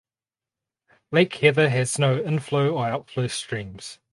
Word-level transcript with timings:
Lake 1.11 1.35
Heather 1.35 1.69
has 1.69 1.99
no 1.99 2.17
inflow 2.23 2.71
or 2.75 2.87
outflow 2.87 3.27
streams. 3.27 3.99